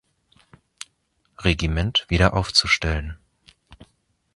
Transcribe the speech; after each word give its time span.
Regiment 1.37 2.07
wieder 2.09 2.33
aufzustellen. 2.33 3.19